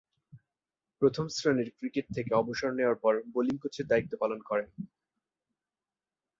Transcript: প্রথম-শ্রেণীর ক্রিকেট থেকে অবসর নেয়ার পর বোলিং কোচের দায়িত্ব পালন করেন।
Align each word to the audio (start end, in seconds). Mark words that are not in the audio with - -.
প্রথম-শ্রেণীর 1.01 1.69
ক্রিকেট 1.77 2.05
থেকে 2.15 2.31
অবসর 2.33 2.71
নেয়ার 2.73 2.95
পর 2.95 3.13
বোলিং 3.33 3.55
কোচের 3.57 3.85
দায়িত্ব 3.87 4.13
পালন 4.19 4.39
করেন। 4.41 4.69